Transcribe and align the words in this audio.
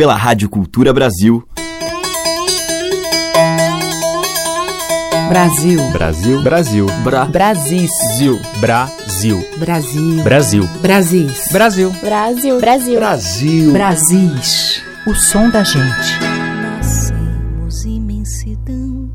pela 0.00 0.14
Rádio 0.14 0.48
Cultura 0.48 0.94
Brasil. 0.94 1.46
Brasil. 5.28 5.90
Brasil. 5.92 6.42
Brasil. 6.42 6.86
Bra. 7.04 7.26
Brasis. 7.26 7.90
Zil. 8.16 8.40
Brasil. 8.60 9.44
Brasil. 9.58 10.22
Brasil. 10.22 10.66
Brasis. 10.80 11.48
Brasil. 11.52 11.92
Brasil. 12.00 12.58
Brasil. 12.58 12.98
Brasil. 12.98 13.72
Brasis. 13.74 14.82
O 15.06 15.14
som 15.14 15.50
da 15.50 15.62
gente. 15.62 16.18
Nascemos 16.78 17.84
imensidão, 17.84 19.10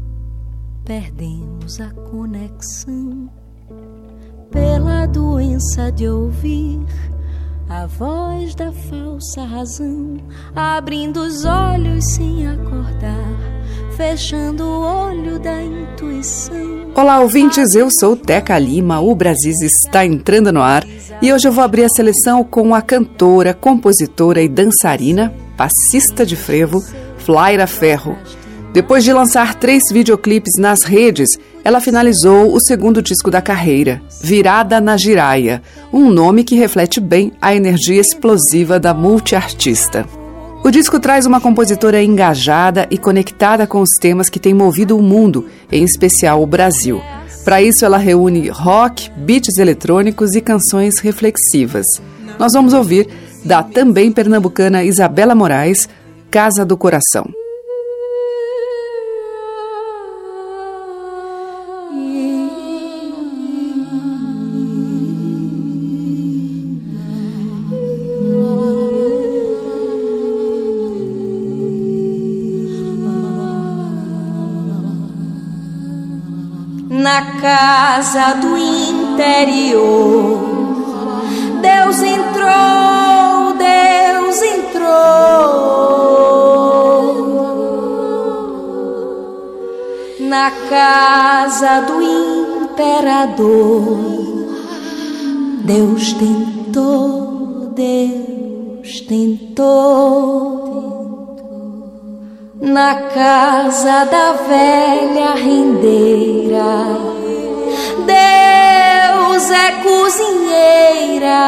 perdemos 0.86 1.82
a 1.82 1.90
conexão 2.12 3.28
pela 4.52 5.08
doença 5.08 5.92
de 5.92 6.08
ouvir 6.08 6.80
a 7.70 7.88
voz 7.88 8.54
da 8.54 8.72
falsa 8.72 9.44
razão, 9.44 10.18
abrindo 10.56 11.22
os 11.22 11.46
olhos 11.46 12.06
sem 12.14 12.48
acordar, 12.48 13.26
fechando 13.98 14.64
o 14.64 14.82
olho 14.82 15.40
da 15.40 15.64
intuição. 15.64 16.92
Olá, 16.96 17.20
ouvintes, 17.20 17.74
eu 17.74 17.90
sou 18.00 18.16
Teca 18.16 18.58
Lima, 18.60 19.02
o 19.02 19.16
Brasis 19.16 19.62
está 19.62 20.06
entrando 20.06 20.52
no 20.52 20.62
ar 20.62 20.86
e 21.22 21.34
hoje 21.34 21.48
eu 21.48 21.52
vou 21.52 21.64
abrir 21.64 21.86
a 21.86 21.90
seleção 21.90 22.44
com 22.44 22.76
a 22.76 22.82
cantora, 22.82 23.54
compositora 23.54 24.42
e 24.42 24.48
dançarina, 24.48 25.34
passista 25.58 26.26
de 26.26 26.36
frevo, 26.36 26.84
Flaira 27.18 27.66
Ferro. 27.66 28.16
Depois 28.74 29.04
de 29.04 29.12
lançar 29.12 29.56
três 29.56 29.84
videoclipes 29.92 30.54
nas 30.60 30.84
redes, 30.84 31.30
ela 31.66 31.82
finalizou 31.82 32.54
o 32.54 32.62
segundo 32.62 33.02
disco 33.02 33.32
da 33.32 33.42
carreira, 33.42 34.00
Virada 34.22 34.80
na 34.80 34.96
Giraia, 34.98 35.64
um 35.92 36.12
nome 36.12 36.44
que 36.44 36.56
reflete 36.56 37.02
bem 37.02 37.32
a 37.42 37.56
energia 37.56 38.00
explosiva 38.00 38.80
da 38.80 38.94
multiartista. 38.94 40.06
O 40.64 40.70
disco 40.70 41.00
traz 41.00 41.26
uma 41.26 41.42
compositora 41.42 42.04
engajada 42.04 42.88
e 42.92 43.00
conectada 43.00 43.66
com 43.66 43.82
os 43.82 43.90
temas 44.00 44.30
que 44.30 44.40
têm 44.40 44.54
movido 44.54 44.96
o 44.96 45.02
mundo, 45.02 45.48
em 45.72 45.84
especial 45.84 46.44
o 46.44 46.46
Brasil. 46.46 47.02
Para 47.44 47.64
isso, 47.64 47.84
ela 47.84 47.98
reúne 47.98 48.48
rock, 48.48 49.10
beats 49.18 49.58
eletrônicos 49.58 50.36
e 50.36 50.42
canções 50.42 51.00
reflexivas. 51.00 51.86
Nós 52.38 52.54
vamos 52.54 52.74
ouvir 52.74 53.08
da 53.44 53.64
também 53.64 54.12
pernambucana 54.12 54.84
Isabela 54.84 55.34
Moraes, 55.34 55.90
Casa 56.30 56.64
do 56.64 56.78
Coração. 56.78 57.26
Casa 77.96 78.34
do 78.34 78.58
interior. 78.58 79.80
Deus 81.62 82.02
entrou, 82.04 83.54
Deus 83.58 84.42
entrou 84.42 84.76
na 90.20 90.52
casa 90.70 91.80
do 91.88 92.02
imperador. 92.02 93.46
Deus 95.64 96.12
tentou, 96.14 97.72
Deus 97.74 99.00
tentou 99.08 100.66
na 102.60 102.96
casa 102.96 104.04
da 104.04 104.34
velha 104.34 105.36
rendeira. 105.36 107.15
Deus 109.46 109.52
é 109.52 109.72
cozinheira. 109.84 111.40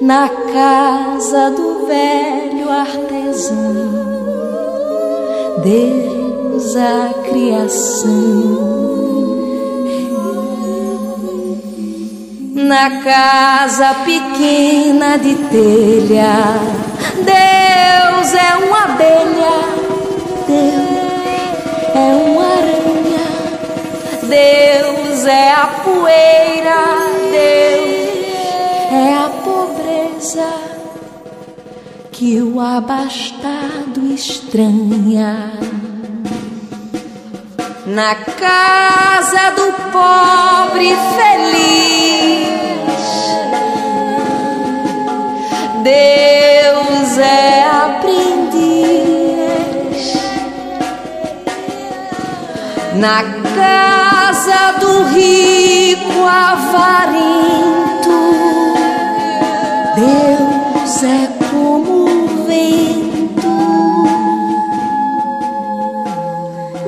Na 0.00 0.28
casa 0.28 1.50
do 1.50 1.86
velho 1.86 2.68
artesão. 2.68 3.56
Deus 5.62 6.76
a 6.76 7.14
criação. 7.22 8.76
Na 12.54 13.02
casa 13.02 13.94
pequena 14.04 15.18
de 15.18 15.36
telha 15.36 16.34
Deus 17.14 18.34
é 18.34 18.56
uma 18.56 18.84
abelha, 18.84 19.56
Deus 20.48 20.96
é 21.94 22.12
uma 22.28 22.44
aranha, 22.44 22.75
Deus 24.28 25.24
é 25.24 25.52
a 25.52 25.66
poeira, 25.84 26.84
Deus 27.30 28.16
é 28.92 29.14
a 29.14 29.30
pobreza 29.44 30.48
que 32.10 32.42
o 32.42 32.60
abastado 32.60 34.04
estranha. 34.12 35.52
Na 37.86 38.16
casa 38.16 39.50
do 39.50 39.72
pobre 39.92 40.92
feliz, 41.16 42.46
Deus 45.84 47.18
é 47.18 47.62
aprendiz 47.68 48.26
na 52.96 53.45
casa 53.56 54.78
do 54.80 55.04
rico 55.04 56.24
avarento. 56.26 58.18
Deus 59.96 61.02
é 61.02 61.28
como 61.48 62.04
o 62.04 62.44
vento 62.46 63.56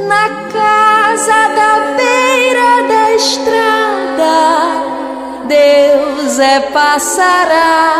na 0.06 0.28
casa 0.52 1.40
da 1.58 1.72
beira 1.96 2.70
da 2.86 3.04
estrada. 3.12 4.36
Deus 5.46 6.38
é 6.38 6.60
passarada. 6.60 7.98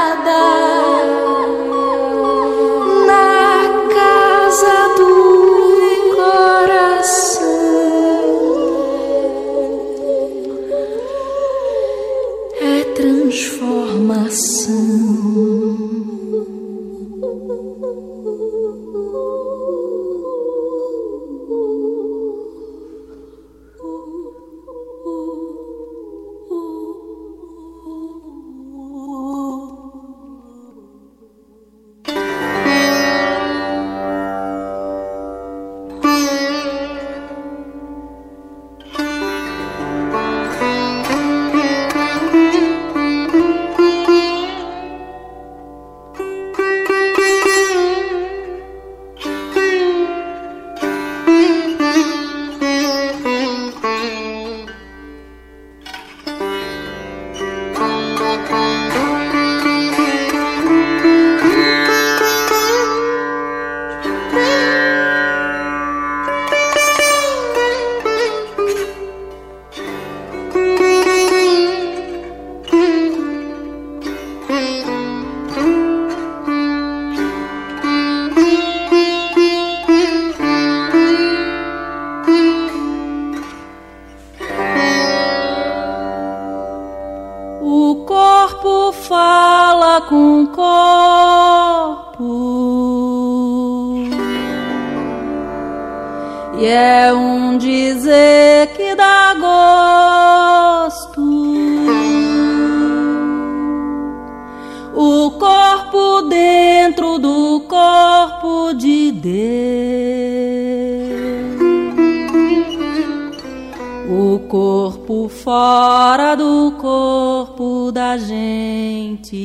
O 114.08 114.38
corpo 114.48 115.28
fora 115.28 116.34
do 116.34 116.72
corpo 116.80 117.92
da 117.92 118.16
gente. 118.16 119.36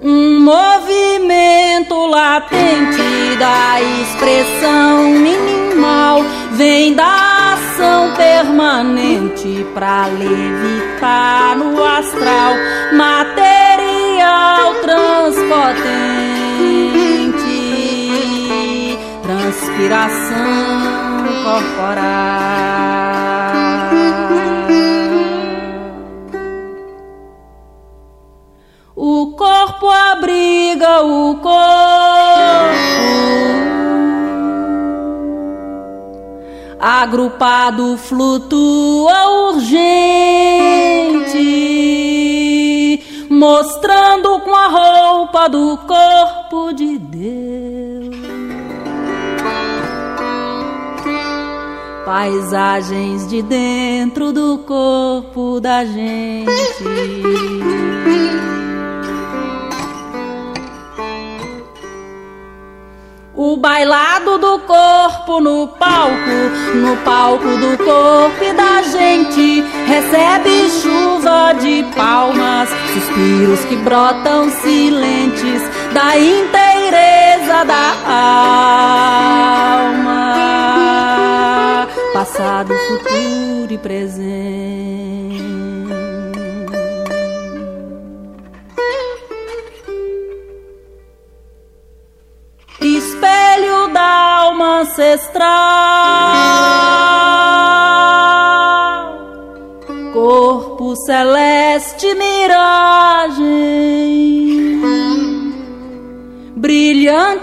Um 0.00 0.40
movimento 0.40 2.06
latente 2.06 3.36
da 3.38 3.82
expressão 3.82 5.10
minimal 5.10 6.20
vem 6.52 6.94
da 6.94 7.54
ação 7.54 8.14
permanente 8.16 9.66
para 9.74 10.06
levitar 10.06 11.56
no 11.56 11.84
astral 11.84 12.54
material 12.92 14.74
transpotente 14.82 16.28
transpiração 19.22 21.08
corporal. 21.44 22.28
O 28.96 29.34
corpo 29.36 29.88
abriga 29.88 31.02
o 31.02 31.36
corpo, 31.36 31.56
agrupado 36.80 37.98
flutua 37.98 39.50
urgente, 39.50 39.76
mostrando 43.28 44.38
com 44.40 44.54
a 44.54 44.68
roupa 44.68 45.48
do 45.48 45.76
corpo 45.78 46.72
de 46.72 46.98
Deus. 46.98 48.16
Paisagens 52.04 53.28
de 53.28 53.42
dentro 53.42 54.32
do 54.32 54.58
corpo 54.58 55.60
da 55.60 55.84
gente. 55.84 56.48
O 63.40 63.56
bailado 63.56 64.36
do 64.36 64.58
corpo 64.58 65.40
no 65.40 65.68
palco, 65.68 66.74
no 66.74 66.96
palco 67.04 67.46
do 67.46 67.78
corpo 67.84 68.42
e 68.42 68.52
da 68.52 68.82
gente. 68.82 69.64
Recebe 69.86 70.68
chuva 70.68 71.52
de 71.52 71.84
palmas, 71.94 72.68
suspiros 72.92 73.64
que 73.66 73.76
brotam 73.76 74.50
silentes 74.50 75.62
da 75.94 76.18
inteireza 76.18 77.64
da 77.64 77.94
alma. 79.86 81.86
Passado, 82.12 82.74
futuro 82.74 83.72
e 83.72 83.78
presente. 83.78 85.07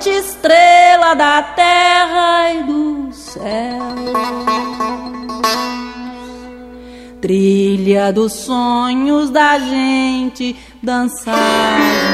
Brilhante 0.05 0.09
estrela 0.09 1.15
da 1.15 1.41
terra 1.41 2.53
e 2.53 2.63
do 2.63 3.11
céu. 3.11 3.81
Trilha 7.21 8.13
dos 8.13 8.33
sonhos 8.33 9.31
da 9.31 9.57
gente 9.57 10.55
dançar. 10.81 12.04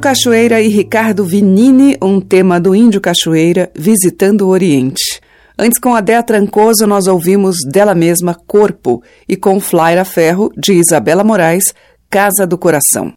Índio 0.00 0.12
Cachoeira 0.12 0.62
e 0.62 0.68
Ricardo 0.68 1.24
Vinini, 1.26 1.94
um 2.00 2.22
tema 2.22 2.58
do 2.58 2.74
Índio 2.74 3.02
Cachoeira 3.02 3.70
visitando 3.76 4.42
o 4.42 4.48
Oriente. 4.48 5.20
Antes, 5.58 5.78
com 5.78 5.94
a 5.94 6.00
Dea 6.00 6.22
Trancoso, 6.22 6.86
nós 6.86 7.06
ouvimos 7.06 7.58
dela 7.70 7.94
mesma 7.94 8.34
Corpo 8.46 9.02
e 9.28 9.36
com 9.36 9.60
Flaira 9.60 10.02
Ferro, 10.06 10.50
de 10.56 10.72
Isabela 10.72 11.22
Moraes, 11.22 11.74
Casa 12.08 12.46
do 12.46 12.56
Coração. 12.56 13.12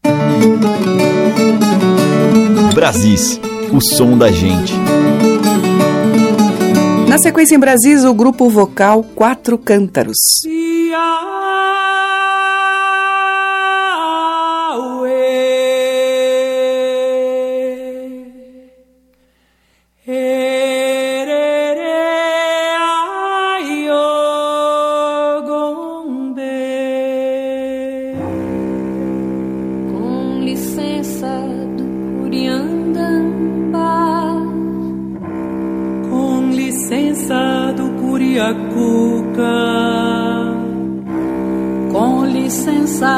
Brasis, 2.76 3.40
o 3.72 3.80
som 3.80 4.18
da 4.18 4.30
gente. 4.30 4.74
Na 7.08 7.18
sequência 7.18 7.56
em 7.56 7.60
Brasis, 7.60 8.04
o 8.04 8.14
grupo 8.14 8.50
vocal 8.50 9.06
Quatro 9.16 9.58
Cântaros. 9.58 10.18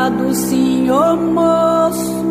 Do 0.09 0.33
senhor 0.33 1.17
moço. 1.17 2.25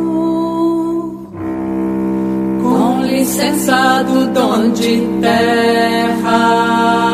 Com 2.62 3.02
licença 3.02 4.02
do 4.04 4.26
dom 4.33 4.71
de 4.73 5.00
terra. 5.21 7.13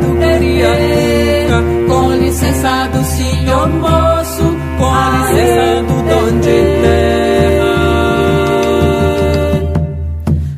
do 0.00 0.14
Curiacuca, 0.14 1.58
com 1.88 2.12
licença 2.14 2.88
do 2.92 3.02
senhor 3.04 3.68
moço, 3.68 4.56
com 4.78 4.92
licença 5.32 5.82
do 5.82 5.96
dono 6.08 6.40
de 6.40 6.58
terra. 6.82 7.72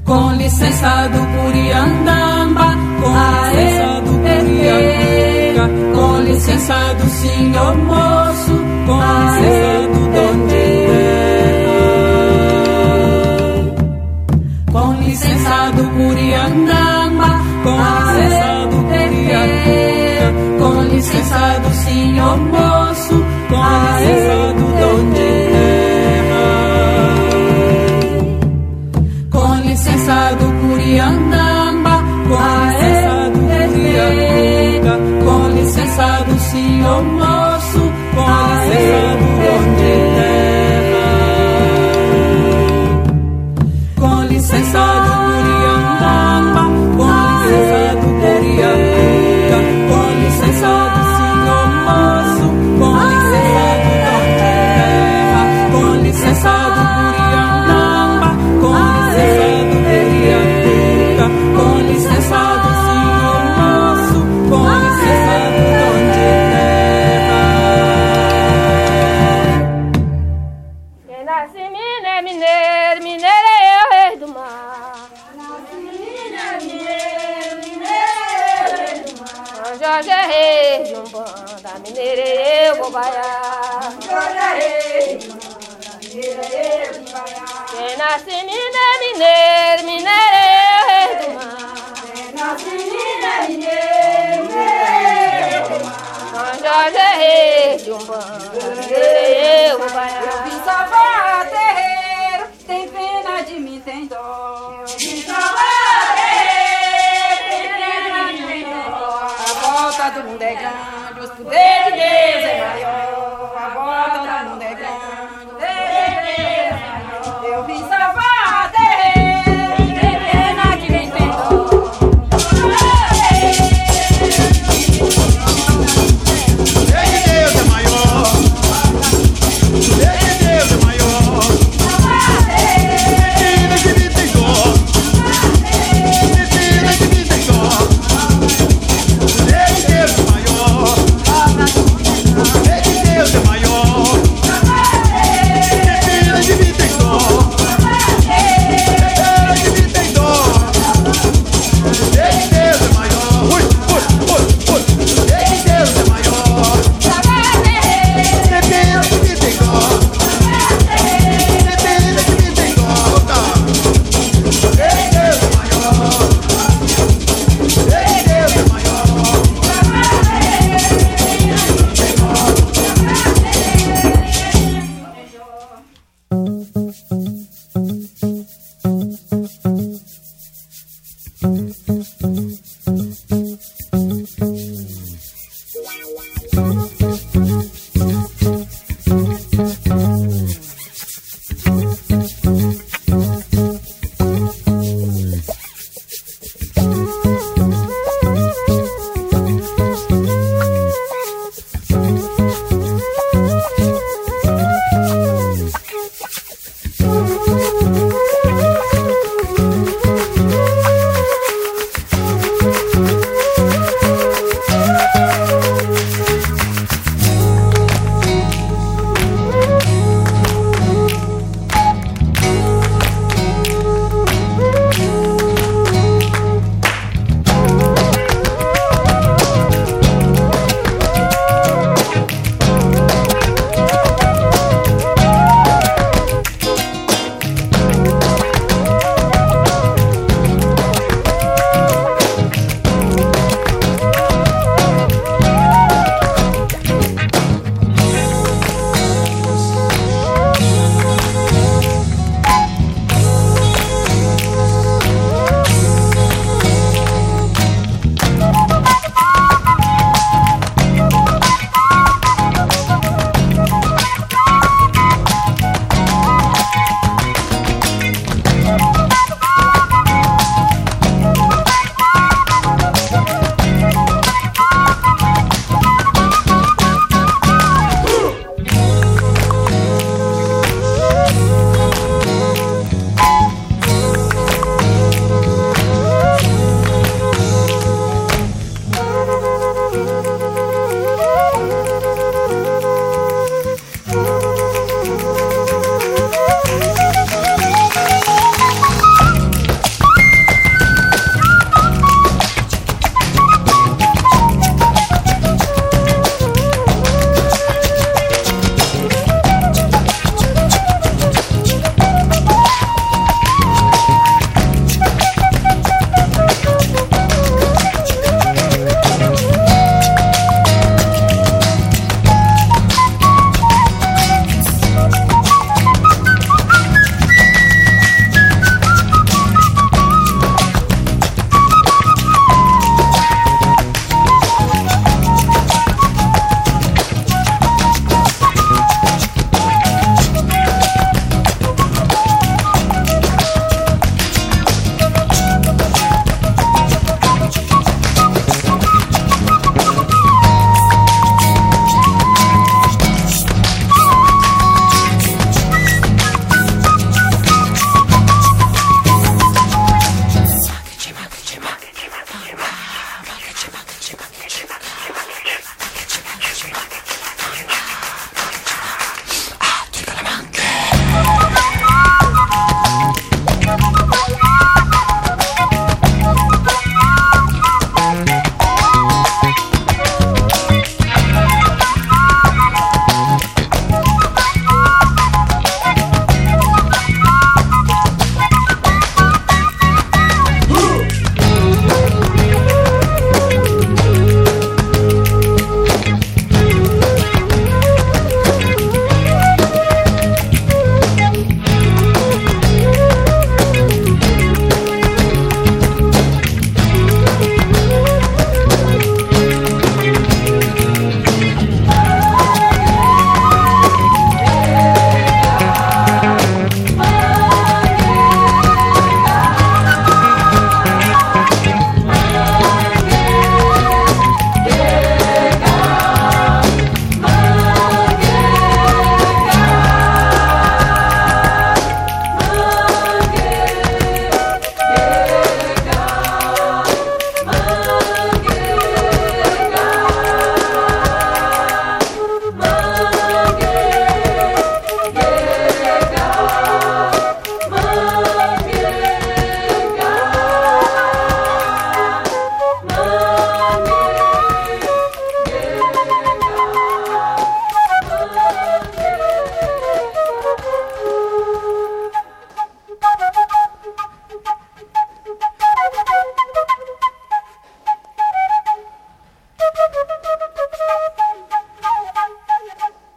Com 0.04 0.32
licença 0.37 1.08
do 1.08 1.29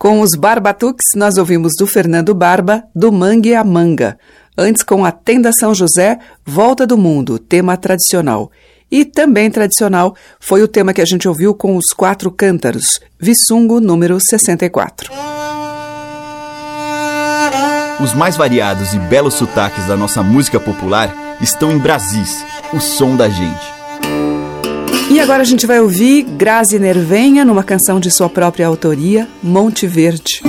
Com 0.03 0.19
os 0.19 0.31
Barbatuques, 0.35 1.15
nós 1.15 1.37
ouvimos 1.37 1.71
do 1.79 1.87
Fernando 1.87 2.35
Barba, 2.35 2.83
do 2.93 3.09
Mangue 3.09 3.55
a 3.55 3.63
Manga. 3.63 4.19
Antes, 4.57 4.83
com 4.83 5.05
a 5.05 5.13
Tenda 5.13 5.49
São 5.57 5.73
José, 5.73 6.19
Volta 6.45 6.85
do 6.85 6.97
Mundo, 6.97 7.39
tema 7.39 7.77
tradicional. 7.77 8.51
E 8.91 9.05
também 9.05 9.49
tradicional 9.49 10.13
foi 10.41 10.61
o 10.61 10.67
tema 10.67 10.93
que 10.93 10.99
a 10.99 11.05
gente 11.05 11.25
ouviu 11.25 11.55
com 11.55 11.77
os 11.77 11.93
quatro 11.95 12.29
cântaros, 12.29 12.99
Vissungo 13.17 13.79
número 13.79 14.19
64. 14.19 15.09
Os 18.01 18.13
mais 18.13 18.35
variados 18.35 18.93
e 18.93 18.99
belos 18.99 19.35
sotaques 19.35 19.85
da 19.87 19.95
nossa 19.95 20.21
música 20.21 20.59
popular 20.59 21.37
estão 21.39 21.71
em 21.71 21.77
Brasis, 21.77 22.43
o 22.73 22.81
som 22.81 23.15
da 23.15 23.29
gente. 23.29 23.82
E 25.09 25.19
agora 25.19 25.41
a 25.41 25.45
gente 25.45 25.65
vai 25.65 25.79
ouvir 25.79 26.23
Grazi 26.23 26.79
Nervenha 26.79 27.45
numa 27.45 27.63
canção 27.63 27.99
de 27.99 28.09
sua 28.09 28.29
própria 28.29 28.67
autoria, 28.67 29.27
Monte 29.41 29.85
Verde. 29.85 30.41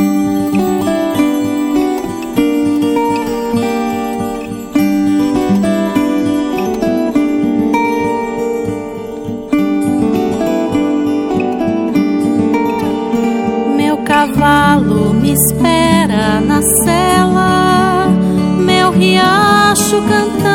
cavalo 14.04 15.14
me 15.14 15.32
espera 15.32 16.40
na 16.40 16.60
cela, 16.62 18.08
meu 18.58 18.90
riacho 18.90 20.02
cantando 20.08 20.53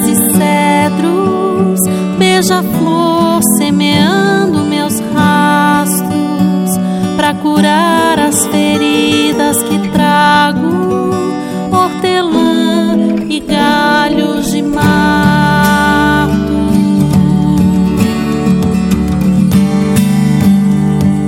e 0.00 0.16
cedros, 0.16 1.80
beija-flor 2.18 3.42
semeando 3.58 4.64
meus 4.64 4.98
rastros 5.14 6.70
para 7.14 7.34
curar 7.34 8.18
as 8.18 8.46
feridas 8.46 9.62
que 9.64 9.78
trago, 9.90 11.10
hortelã 11.70 12.96
e 13.28 13.38
galhos 13.40 14.50
de 14.50 14.62
mato. 14.62 14.82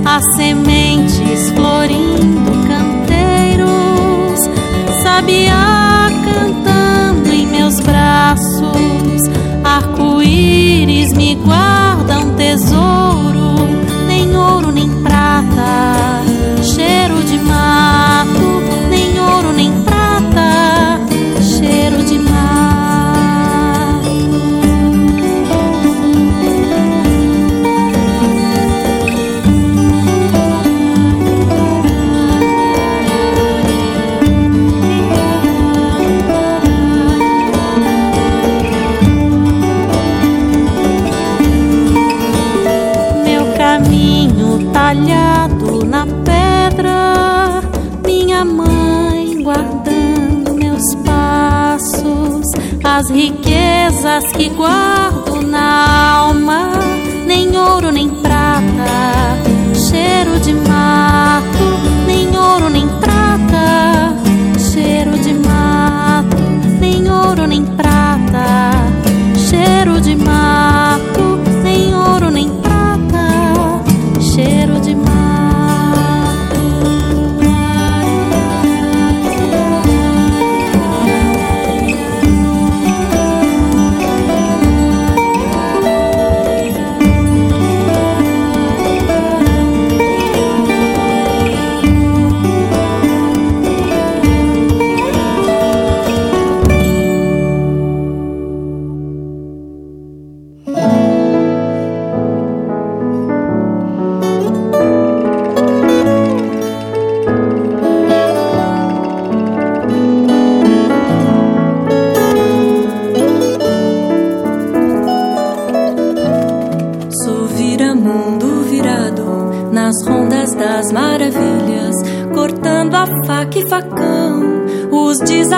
As 0.05 0.35
sementes 0.35 1.51
florindo 1.51 2.51
canteiros, 2.67 4.39
sabiá 5.03 5.64
arco-íris 10.85 11.13
me 11.13 11.35
guardam 11.35 12.35
tesouro, 12.35 13.55
nem 14.07 14.35
ouro 14.35 14.71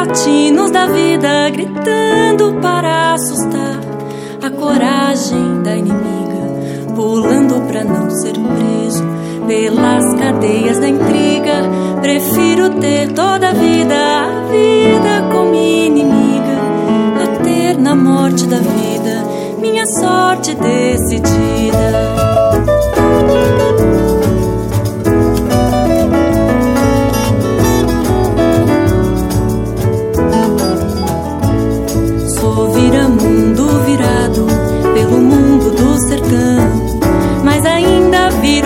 os 0.01 0.07
desatinos 0.07 0.71
da 0.71 0.86
vida, 0.88 1.49
gritando 1.49 2.60
para 2.62 3.13
assustar 3.13 3.79
a 4.43 4.49
coragem 4.49 5.63
da 5.63 5.75
inimiga, 5.75 6.93
pulando 6.95 7.67
pra 7.67 7.83
não 7.83 8.10
ser 8.10 8.33
preso 8.33 9.03
pelas 9.47 10.13
cadeias 10.19 10.79
da 10.79 10.88
intriga. 10.88 11.63
Prefiro 12.01 12.69
ter 12.79 13.12
toda 13.13 13.49
a 13.49 13.53
vida, 13.53 13.95
a 13.95 14.45
vida 14.51 15.29
como 15.31 15.55
inimiga, 15.55 16.57
a 17.23 17.43
ter 17.43 17.77
na 17.77 17.95
morte 17.95 18.45
da 18.45 18.57
vida 18.57 19.25
minha 19.60 19.86
sorte 19.86 20.55
decidida. 20.55 22.46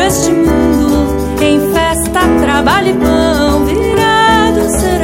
Este 0.08 0.32
mundo 0.32 1.42
em 1.42 1.72
festa, 1.72 2.22
trabalho 2.42 2.90
e 2.90 2.94
pão. 2.94 3.66
Virado 3.66 4.70
será 4.80 5.01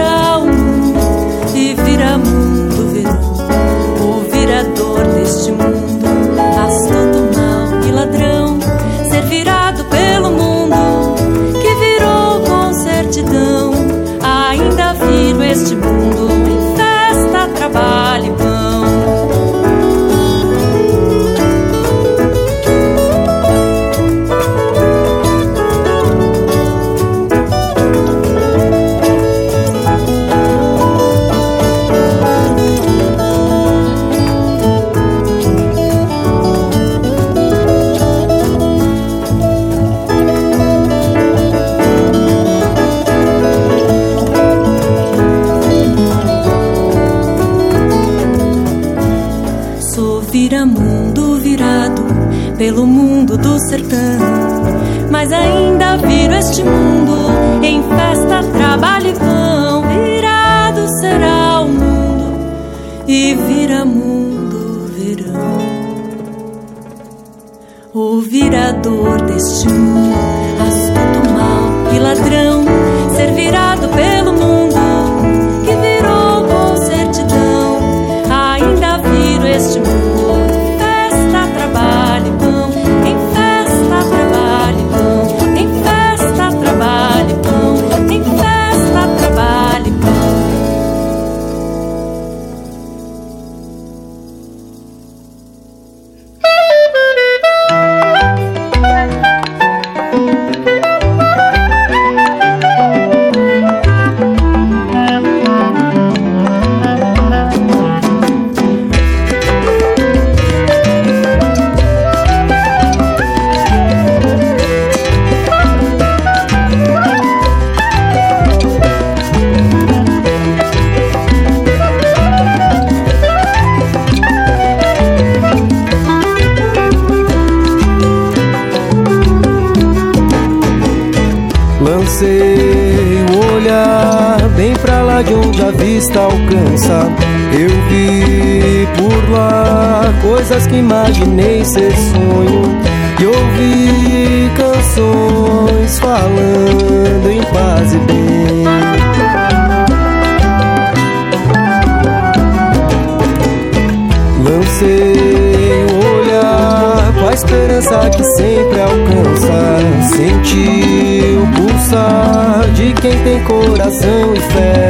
sempre 158.23 158.81
alcança. 158.81 159.77
Senti 160.15 161.21
o 161.35 161.47
pulsar 161.55 162.71
de 162.73 162.93
quem 162.93 163.17
tem 163.23 163.43
coração 163.43 164.33
e 164.35 164.39
fé. 164.39 164.86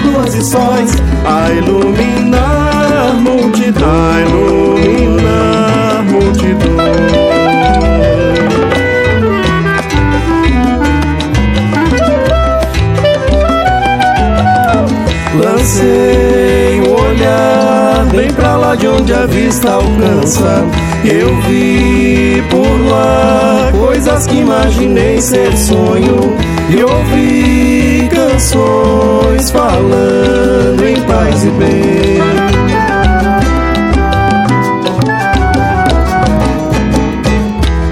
Luas 0.00 0.34
e 0.34 0.42
sóis. 0.44 0.90
A 1.24 1.52
iluminar 1.52 3.14
multidão, 3.20 3.88
a 3.88 4.20
iluminar 4.20 6.04
multidão. 6.04 6.81
Bem 18.22 18.32
pra 18.34 18.56
lá 18.56 18.74
de 18.76 18.86
onde 18.86 19.12
a 19.12 19.26
vista 19.26 19.72
alcança. 19.72 20.64
Eu 21.04 21.34
vi 21.42 22.42
por 22.50 22.88
lá 22.88 23.72
coisas 23.72 24.26
que 24.26 24.36
imaginei 24.36 25.20
ser 25.20 25.56
sonho. 25.56 26.36
E 26.70 26.82
ouvi 26.82 28.08
canções 28.10 29.50
falando 29.50 30.86
em 30.86 31.00
paz 31.02 31.42
e 31.42 31.50
bem. 31.50 32.22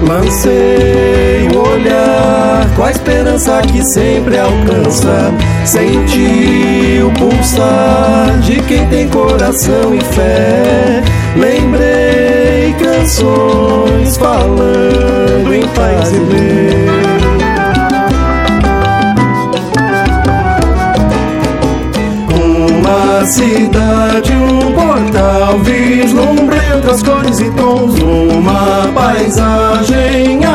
Lancei 0.07 1.49
o 1.53 1.59
olhar 1.59 2.60
com 2.81 2.85
a 2.85 2.91
esperança 2.91 3.61
que 3.61 3.83
sempre 3.93 4.39
alcança. 4.39 5.31
Senti 5.65 6.99
o 7.05 7.11
pulsar 7.11 8.39
de 8.39 8.59
quem 8.61 8.87
tem 8.87 9.07
coração 9.07 9.93
e 9.93 10.01
fé. 10.01 11.03
Lembrei 11.35 12.73
canções 12.79 14.17
falando 14.17 15.53
em 15.53 15.67
paz 15.67 16.11
e 16.11 16.19
bem. 16.21 16.81
Uma 22.79 23.25
cidade, 23.27 24.33
um 24.33 24.71
portal, 24.71 25.59
vislumbrei 25.59 26.73
outras 26.73 27.03
cores 27.03 27.39
e 27.41 27.51
tons. 27.51 27.93
Uma 27.99 28.91
paisagem 28.95 30.00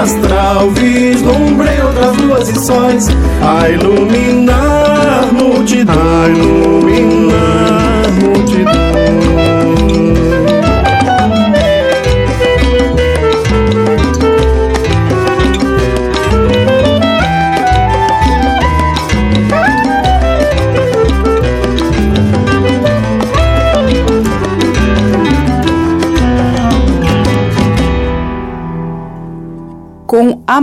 astral, 0.06 0.70
vislumbrei 0.70 1.80
outras 1.82 2.16
luas 2.16 2.48
e 2.48 2.66
sóis. 2.66 3.08
A 3.42 3.68
iluminar 3.68 5.32
multidão, 5.32 5.94
a 5.94 6.28
iluminar 6.28 7.75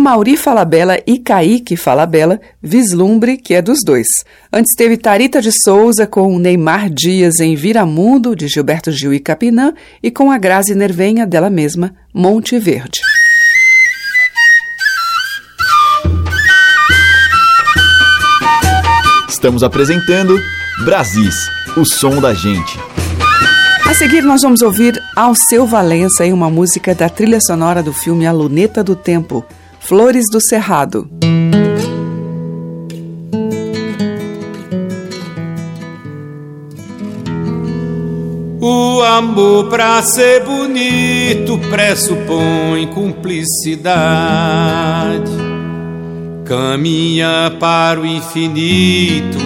Amauri 0.04 0.36
Falabella 0.36 1.02
e 1.08 1.18
Kaique 1.18 1.78
Falabella, 1.78 2.38
Vislumbre, 2.62 3.38
que 3.38 3.54
é 3.54 3.62
dos 3.62 3.80
dois. 3.86 4.06
Antes 4.51 4.76
teve 4.76 4.97
Tarita 4.97 5.41
de 5.41 5.49
Souza 5.64 6.06
com 6.06 6.38
Neymar 6.38 6.89
Dias 6.89 7.39
em 7.39 7.56
Viramundo, 7.56 8.36
de 8.36 8.49
Gilberto 8.49 8.91
Gil 8.91 9.14
e 9.14 9.20
Capinã, 9.22 9.74
e 10.04 10.12
com 10.12 10.30
a 10.30 10.38
Grazi 10.38 10.76
Nervenha, 10.76 11.26
dela 11.26 11.49
mesma, 11.49 11.95
Monte 12.14 12.60
Verde. 12.60 12.99
Estamos 19.30 19.64
apresentando 19.64 20.38
Brasis, 20.84 21.36
o 21.78 21.86
som 21.86 22.20
da 22.20 22.34
gente. 22.34 22.78
A 23.86 23.93
seguir, 23.93 24.22
nós 24.22 24.41
vamos 24.41 24.62
ouvir 24.62 25.01
Alceu 25.16 25.66
Valença 25.66 26.26
em 26.26 26.34
uma 26.34 26.49
música 26.49 26.93
da 26.93 27.08
trilha 27.08 27.39
sonora 27.39 27.82
do 27.82 27.93
filme 27.93 28.28
A 28.28 28.34
Luneta 28.34 28.84
do 28.84 28.97
Tempo, 28.97 29.45
Flores 29.86 30.23
do 30.31 30.39
Cerrado. 30.39 31.09
O 38.61 39.01
amor 39.01 39.69
pra 39.69 40.01
ser 40.01 40.45
bonito 40.45 41.59
pressupõe 41.69 42.88
cumplicidade. 42.93 45.34
Caminha 46.45 47.51
para 47.59 47.99
o 47.99 48.05
infinito, 48.05 49.38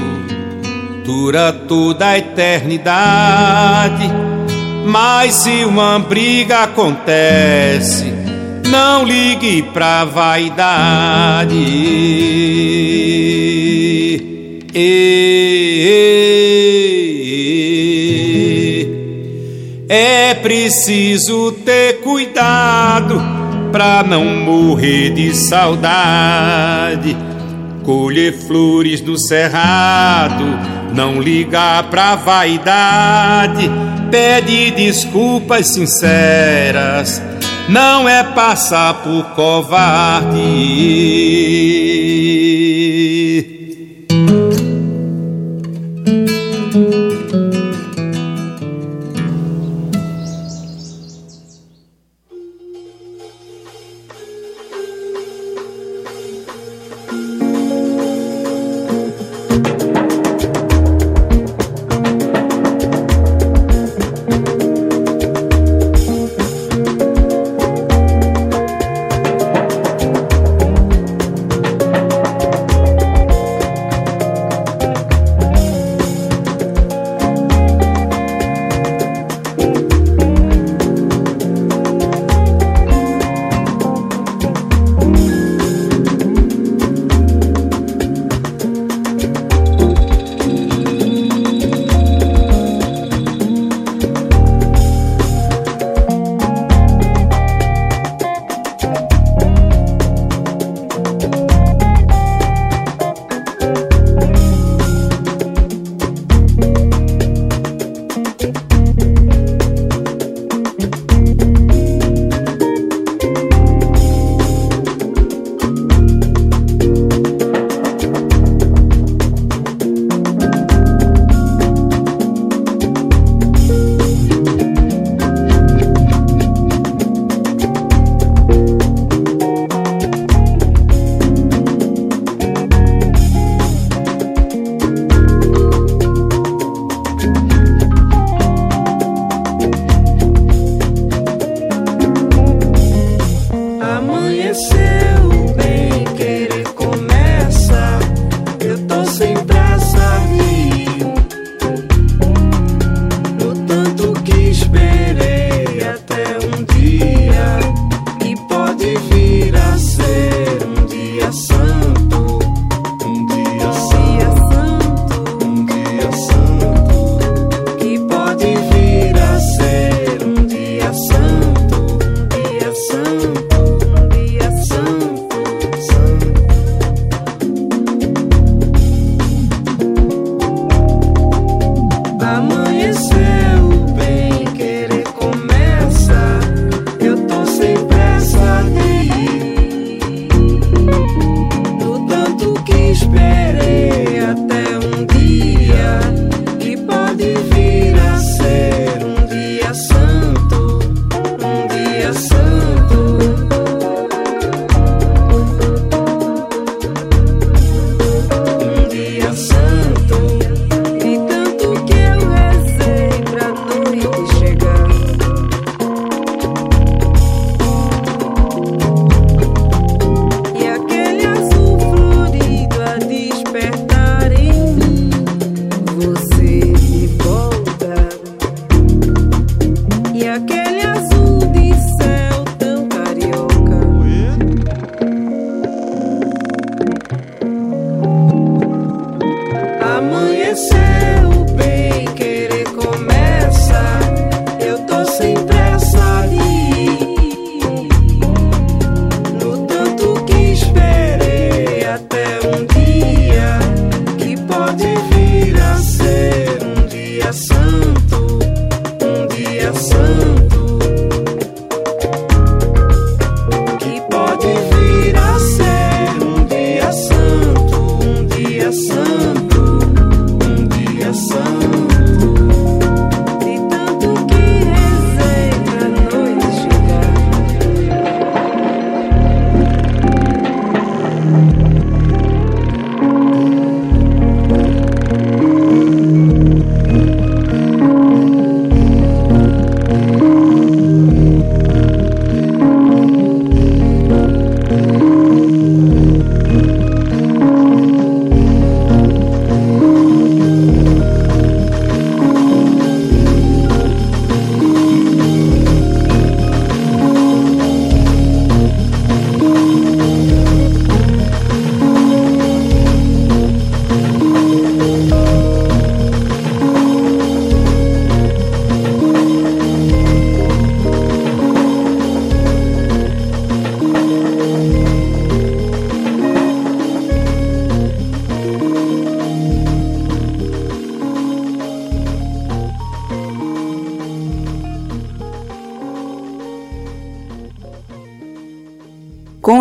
dura 1.04 1.52
toda 1.52 2.10
a 2.10 2.18
eternidade. 2.20 4.08
Mas 4.86 5.34
se 5.34 5.66
uma 5.66 5.98
briga 5.98 6.60
acontece, 6.60 8.27
não 8.68 9.04
ligue 9.04 9.64
pra 9.74 10.06
vaidade. 10.06 11.56
É 19.90 20.34
preciso 20.36 21.52
ter 21.66 22.02
cuidado 22.02 23.22
pra 23.72 24.04
não 24.04 24.26
morrer 24.26 25.12
de 25.12 25.36
saudade. 25.36 27.16
Colher 27.84 28.34
flores 28.34 29.00
do 29.00 29.18
cerrado, 29.18 30.44
não 30.94 31.22
ligar 31.22 31.90
pra 31.90 32.16
vaidade. 32.16 33.72
Pede 34.12 34.72
desculpas 34.72 35.74
sinceras, 35.74 37.22
não 37.68 38.08
é 38.08 38.24
passar 38.24 38.94
por 39.04 39.24
covarde. 39.36 40.38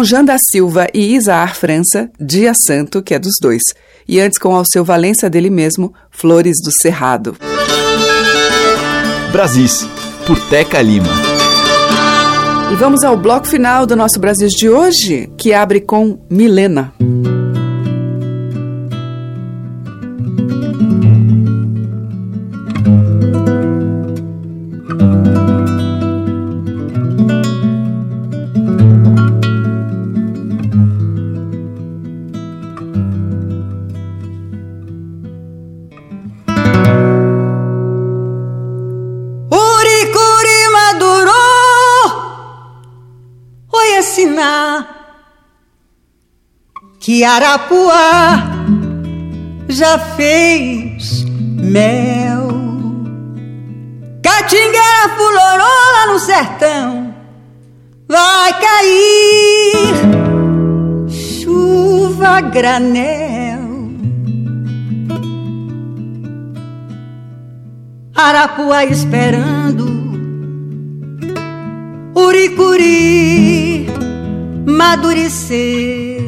Jean 0.07 0.25
da 0.25 0.37
Silva 0.39 0.87
e 0.95 1.17
Isaar 1.17 1.57
França, 1.57 2.09
Dia 2.19 2.53
Santo, 2.55 3.03
que 3.03 3.13
é 3.13 3.19
dos 3.19 3.35
dois. 3.43 3.61
E 4.07 4.21
antes 4.21 4.39
com 4.39 4.55
Alceu 4.55 4.85
Valença 4.85 5.29
dele 5.29 5.51
mesmo, 5.51 5.93
Flores 6.13 6.59
do 6.65 6.71
Cerrado. 6.81 7.37
Brasis, 9.33 9.85
por 10.25 10.39
Teca 10.49 10.81
Lima. 10.81 11.09
E 12.73 12.77
vamos 12.77 13.03
ao 13.03 13.17
bloco 13.17 13.49
final 13.49 13.85
do 13.85 13.97
nosso 13.97 14.21
Brasil 14.21 14.47
de 14.49 14.69
hoje, 14.69 15.29
que 15.37 15.53
abre 15.53 15.81
com 15.81 16.21
Milena. 16.31 16.93
Que 47.17 47.25
Arapuá 47.25 48.45
já 49.71 49.99
fez 49.99 51.25
mel. 51.25 52.47
Catingueira 54.23 55.09
fulorou 55.17 55.93
lá 55.95 56.13
no 56.13 56.19
sertão, 56.19 57.15
vai 58.07 58.53
cair 58.61 59.97
chuva 61.09 62.43
granel. 62.43 63.65
Arapuá 68.15 68.85
esperando, 68.85 69.87
Uricuri 72.15 73.87
madurecer. 74.67 76.26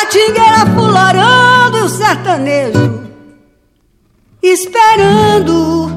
Catingueira 0.00 0.64
fularando 0.76 1.78
o 1.78 1.88
sertanejo, 1.88 3.02
esperando 4.40 5.90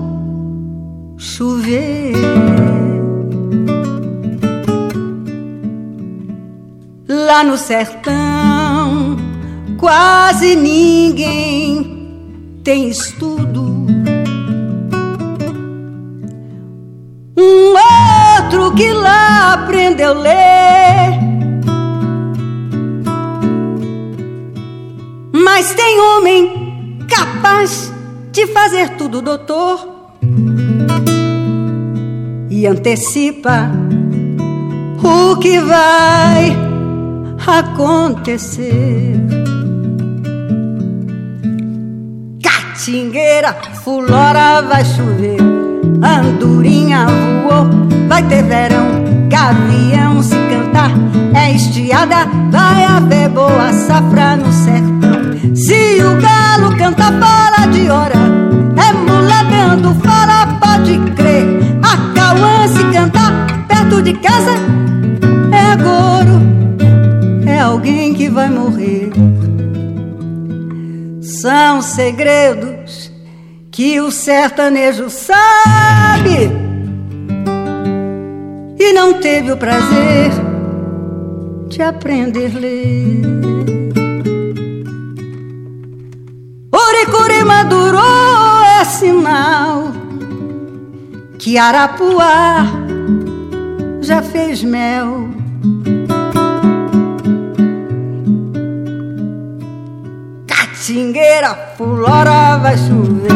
chover. 1.20 2.14
Lá 7.08 7.44
no 7.44 7.56
sertão, 7.58 9.18
quase 9.78 10.56
ninguém 10.56 12.10
tem 12.64 12.90
estudo. 12.90 13.86
Um 17.38 17.76
outro 18.40 18.74
que 18.74 18.92
lá 18.92 19.54
aprendeu 19.54 20.10
a 20.10 20.14
ler 20.14 20.41
de 28.42 28.48
fazer 28.48 28.90
tudo, 28.98 29.22
doutor, 29.22 29.88
e 32.50 32.66
antecipa 32.66 33.70
o 34.98 35.36
que 35.38 35.60
vai 35.60 36.58
acontecer. 37.46 39.14
Catingueira, 42.42 43.56
fulora 43.84 44.64
vai 44.64 44.86
chover, 44.86 45.38
andorinha 46.04 47.06
voou, 47.06 47.70
vai 48.08 48.24
ter 48.24 48.42
verão, 48.42 48.88
gavião 49.30 50.24
se 50.24 50.36
cantar, 50.50 50.90
é 51.36 51.52
estiada, 51.52 52.26
vai 52.50 52.86
haver 52.86 53.30
boa 53.30 53.72
safra 53.72 54.36
no 54.36 54.52
sertão. 54.52 55.56
Se 55.56 56.02
o 56.02 56.20
galo 56.20 56.76
canta 56.78 57.12
fora 57.20 57.68
de 57.72 57.90
hora, 57.90 58.31
mula 59.62 59.76
dando 59.76 59.94
fora, 59.96 60.60
pode 60.60 60.98
crer. 61.16 61.46
A 61.82 62.14
cauã 62.14 62.68
se 62.68 62.84
cantar 62.92 63.68
perto 63.68 64.02
de 64.02 64.14
casa, 64.14 64.52
é 65.52 65.72
agoro, 65.72 66.42
é 67.46 67.60
alguém 67.60 68.14
que 68.14 68.30
vai 68.30 68.50
morrer. 68.50 69.12
São 71.22 71.82
segredos 71.82 73.12
que 73.72 74.00
o 74.00 74.12
sertanejo 74.12 75.10
sabe 75.10 76.52
e 78.80 78.94
não 78.94 79.14
teve 79.14 79.52
o 79.52 79.58
prazer 79.58 80.32
de 81.70 81.82
aprender 81.82 82.52
a 82.56 82.60
ler. 82.60 83.22
Oricuri 86.72 87.44
madurou 87.44 88.31
é 88.82 88.84
sinal 88.84 89.92
que 91.38 91.56
Arapuá 91.56 92.66
já 94.02 94.24
fez 94.24 94.64
mel. 94.64 95.30
Catingueira, 100.48 101.76
fulora, 101.78 102.58
vai 102.58 102.76
chover. 102.76 103.32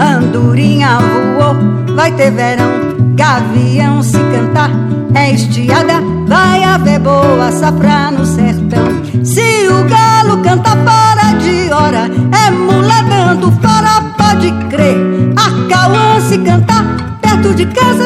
Andorinha 0.00 0.98
voou, 1.00 1.94
vai 1.94 2.10
ter 2.12 2.30
verão. 2.30 2.70
Gavião 3.14 4.02
se 4.02 4.18
cantar, 4.18 4.70
é 5.14 5.32
estiada, 5.32 6.00
vai 6.26 6.64
haver 6.64 7.00
boa 7.00 7.52
safra 7.52 8.10
no 8.10 8.24
sertão. 8.24 8.88
Se 9.22 9.68
o 9.68 9.84
galo 9.84 10.42
canta 10.42 10.70
fora 10.70 11.36
de 11.38 11.70
hora, 11.70 12.08
é 12.46 12.50
mula 12.50 13.02
dando 13.02 13.52
fora, 13.60 14.07
pode 14.38 14.52
crer. 14.70 14.96
A 15.36 15.68
cauã 15.68 16.20
se 16.20 16.38
cantar 16.38 17.18
perto 17.20 17.54
de 17.54 17.66
casa, 17.66 18.04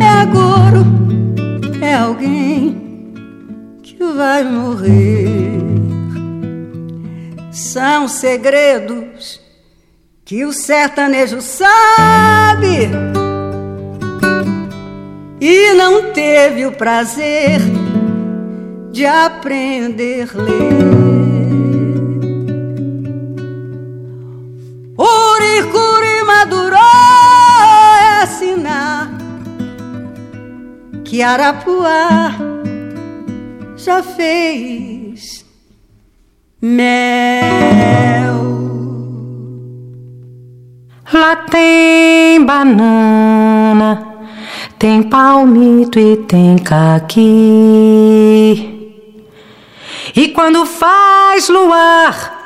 é 0.00 0.08
agoro, 0.20 0.84
é 1.80 1.94
alguém 1.94 3.14
que 3.82 3.96
vai 3.96 4.44
morrer. 4.44 5.56
São 7.50 8.06
segredos 8.06 9.40
que 10.24 10.44
o 10.44 10.52
sertanejo 10.52 11.40
sabe 11.40 12.90
e 15.40 15.72
não 15.74 16.12
teve 16.12 16.66
o 16.66 16.72
prazer 16.72 17.60
de 18.92 19.06
aprender 19.06 20.28
a 20.34 20.42
ler. 20.42 21.15
Que 31.16 31.22
Arapuá 31.22 32.30
já 33.74 34.02
fez 34.02 35.46
mel. 36.60 36.84
Lá 41.10 41.36
tem 41.50 42.44
banana, 42.44 44.06
tem 44.78 45.02
palmito 45.04 45.98
e 45.98 46.18
tem 46.18 46.58
caqui. 46.58 47.24
E 50.14 50.28
quando 50.34 50.66
faz 50.66 51.48
luar, 51.48 52.44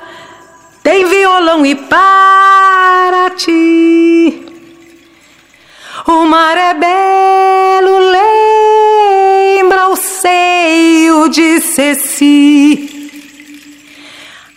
tem 0.85 1.09
violão 1.09 1.67
e 1.67 1.75
para 1.75 3.31
ti. 3.31 4.50
O 6.07 6.25
mar 6.27 6.57
é 6.57 6.75
belo, 6.75 7.99
lembra 9.59 9.89
o 9.89 9.97
seio 9.97 11.29
de 11.29 11.61
Ceci 11.61 12.91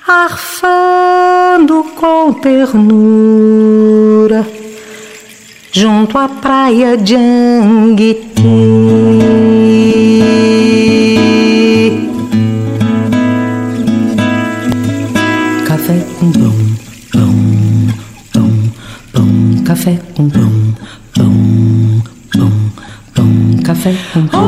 arfando 0.08 1.84
com 1.96 2.34
ternura 2.34 3.54
junto 5.72 6.18
à 6.18 6.28
praia 6.28 6.96
de 6.98 7.16
Anguiti. 7.16 8.34
Café 23.84 23.96
com 24.14 24.28
pão. 24.28 24.40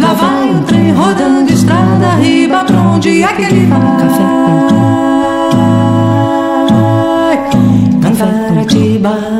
Lá 0.00 0.12
vai 0.12 0.50
um 0.50 0.62
trem 0.64 0.92
rodando 0.92 1.50
estrada 1.50 2.16
riba 2.20 2.62
pra 2.64 2.78
onde 2.78 3.22
é 3.22 3.32
que 3.32 3.42
ele 3.42 3.66
vai? 3.66 3.80
Café 4.00 4.24
Mangaratiba, 8.02 8.28
Mangaratiba, 8.28 9.39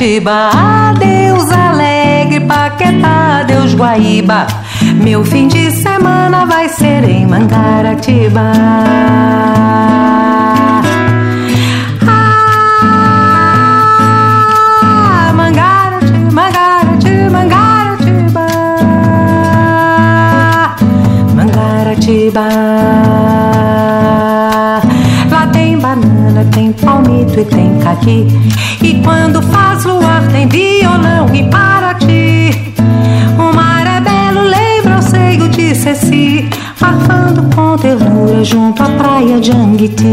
Mangaratiba. 0.00 0.50
Adeus, 0.54 1.50
Alegre, 1.50 2.40
Paquetá, 2.40 3.40
adeus, 3.40 3.74
Guaíba. 3.74 4.46
Meu 4.94 5.22
fim 5.22 5.46
de 5.46 5.70
semana 5.70 6.46
vai 6.46 6.70
ser 6.70 7.04
em 7.04 7.26
Mangaratiba. 7.26 8.40
Ah, 12.08 13.22
Mangarati, 15.34 16.12
Mangarati, 16.32 17.28
Mangaratiba. 17.30 18.46
Mangaratiba. 21.34 22.48
Lá 25.30 25.46
tem 25.52 25.78
banana, 25.78 26.46
tem 26.50 26.72
palmito 26.72 27.38
e 27.38 27.44
tem 27.44 27.78
caqui. 27.80 28.26
E 28.82 28.94
quando 29.02 29.42
faz 29.42 29.84
tem 30.32 30.46
violão 30.48 31.34
e 31.34 31.42
para 31.50 31.94
ti. 31.94 32.72
O 33.38 33.54
mar 33.54 33.86
é 33.86 34.00
belo, 34.00 34.42
lembra 34.42 34.98
o 34.98 35.02
seio 35.02 35.48
de 35.48 35.74
Ceci. 35.74 36.48
Arfando 36.80 37.42
com 37.54 37.76
ternura 37.76 38.42
junto 38.44 38.82
à 38.82 38.86
praia 38.90 39.38
de 39.40 39.50
Anguiti. 39.52 40.04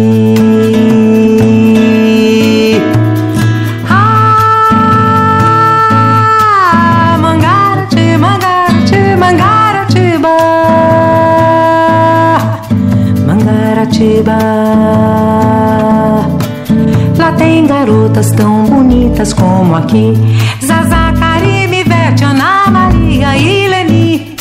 Ah, 3.89 4.27
Mangarati, 7.21 8.17
Mangarati, 8.17 9.15
Mangaratiba. 9.17 10.37
Mangaratiba. 13.25 14.56
Garotas 18.17 18.31
tão 18.31 18.63
bonitas 18.65 19.33
como 19.33 19.75
aqui. 19.75 20.13
Zaza, 20.65 21.13
Karime, 21.19 21.85
Ana 22.23 22.69
Maria 22.69 23.37
e 23.37 23.67
Leni. 23.67 24.35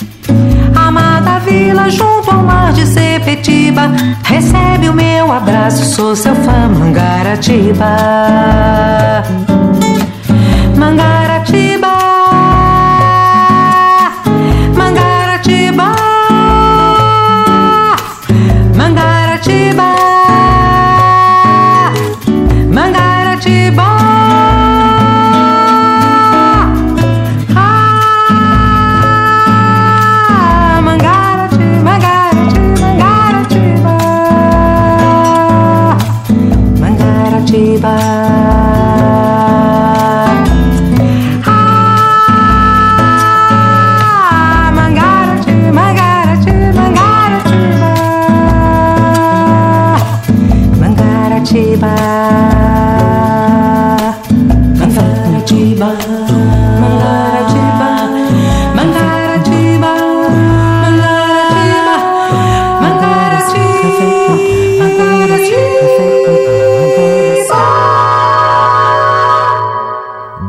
Amada 0.75 1.39
vila 1.41 1.89
junto 1.91 2.31
ao 2.31 2.43
mar 2.43 2.73
de 2.73 2.87
Sepetiba. 2.87 3.93
Recebe 4.25 4.89
o 4.89 4.95
meu 4.95 5.31
abraço, 5.31 5.85
sou 5.85 6.17
seu 6.17 6.35
fã. 6.35 6.69
Mangaratiba. 6.69 7.87
Mangaratiba. 10.77 11.96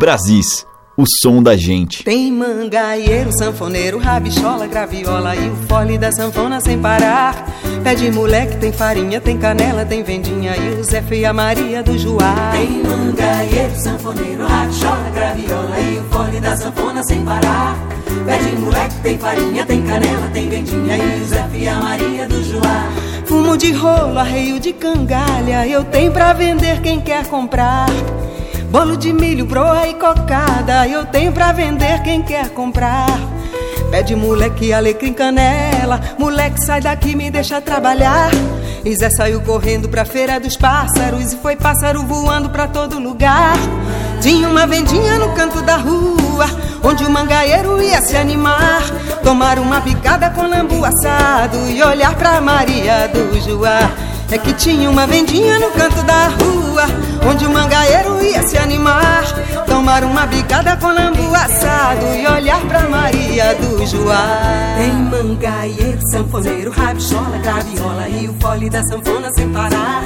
Brasis, 0.07 0.65
o 0.95 1.03
som 1.21 1.43
da 1.43 1.57
gente. 1.57 2.01
Tem 2.01 2.31
mangaeiro, 2.31 3.29
sanfoneiro, 3.37 3.97
rabichola, 3.97 4.65
graviola 4.65 5.35
e 5.35 5.49
o 5.49 5.55
fole 5.67 5.97
da 5.97 6.13
sanfona 6.13 6.61
sem 6.61 6.79
parar. 6.79 7.45
Pé 7.83 7.93
de 7.93 8.09
moleque, 8.09 8.55
tem 8.55 8.71
farinha, 8.71 9.19
tem 9.19 9.37
canela, 9.37 9.85
tem 9.85 10.03
vendinha 10.03 10.55
e 10.55 10.79
o 10.79 10.83
Zé 10.85 11.03
e 11.11 11.25
a 11.25 11.33
Maria 11.33 11.83
do 11.83 11.99
Joá. 11.99 12.51
Tem 12.53 12.83
mangaeiro, 12.83 13.75
sanfoneiro, 13.75 14.47
rabichola, 14.47 15.09
graviola 15.13 15.77
e 15.77 15.99
o 15.99 16.03
fole 16.05 16.39
da 16.39 16.55
sanfona 16.55 17.03
sem 17.03 17.25
parar. 17.25 17.77
Pé 18.25 18.37
de 18.37 18.55
moleque, 18.55 18.95
tem 19.03 19.17
farinha, 19.17 19.65
tem 19.65 19.81
canela, 19.81 20.29
tem 20.31 20.47
vendinha 20.47 20.95
e 20.95 21.21
o 21.21 21.25
Zé 21.25 21.49
e 21.53 21.67
a 21.67 21.75
Maria 21.81 22.25
do 22.29 22.41
Joá. 22.45 22.89
Fumo 23.25 23.57
de 23.57 23.73
rolo, 23.73 24.17
arreio 24.17 24.57
de 24.57 24.71
cangalha, 24.71 25.67
eu 25.67 25.83
tenho 25.83 26.13
pra 26.13 26.31
vender 26.31 26.81
quem 26.81 27.01
quer 27.01 27.27
comprar. 27.27 27.87
Bolo 28.69 28.97
de 28.97 29.13
milho, 29.13 29.45
broa 29.45 29.87
e 29.87 29.93
cocada, 29.93 30.85
eu 30.87 31.05
tenho 31.05 31.31
pra 31.31 31.53
vender 31.53 32.01
quem 32.03 32.21
quer 32.21 32.49
comprar. 32.49 33.07
Pede 33.89 34.13
moleque, 34.13 34.73
alecrim, 34.73 35.13
canela, 35.13 36.01
moleque 36.19 36.61
sai 36.65 36.81
daqui, 36.81 37.15
me 37.15 37.31
deixa 37.31 37.61
trabalhar. 37.61 38.29
E 38.83 38.93
Zé 38.93 39.09
saiu 39.09 39.39
correndo 39.39 39.87
pra 39.87 40.03
feira 40.03 40.37
dos 40.37 40.57
pássaros 40.57 41.31
e 41.31 41.37
foi 41.37 41.55
pássaro 41.55 42.03
voando 42.03 42.49
pra 42.49 42.67
todo 42.67 42.99
lugar. 42.99 43.55
Tinha 44.19 44.49
uma 44.49 44.67
vendinha 44.67 45.17
no 45.17 45.33
canto 45.33 45.61
da 45.61 45.77
rua, 45.77 46.45
onde 46.83 47.05
o 47.05 47.09
mangaeiro 47.09 47.81
ia 47.81 48.01
se 48.01 48.17
animar. 48.17 48.81
Tomar 49.23 49.59
uma 49.59 49.79
picada 49.79 50.29
com 50.29 50.45
lambu 50.45 50.83
assado 50.83 51.57
e 51.69 51.81
olhar 51.81 52.13
pra 52.15 52.41
Maria 52.41 53.07
do 53.07 53.39
Joá. 53.39 53.89
É 54.29 54.37
que 54.37 54.51
tinha 54.51 54.89
uma 54.89 55.07
vendinha 55.07 55.57
no 55.57 55.71
canto 55.71 56.03
da 56.03 56.27
rua 56.27 56.57
Onde 57.25 57.45
Bicada 60.29 60.75
com 60.77 60.91
lambu 60.91 61.31
E 61.95 62.27
olhar 62.27 62.59
pra 62.67 62.81
Maria 62.89 63.55
do 63.55 63.85
Joá 63.85 64.75
Tem 64.77 64.91
mangaeiro, 64.91 65.99
sanfoneiro, 66.11 66.69
rabichola, 66.69 67.37
graviola 67.37 68.09
E 68.09 68.27
o 68.27 68.33
fole 68.41 68.69
da 68.69 68.83
sanfona 68.83 69.31
sem 69.33 69.49
parar 69.53 70.03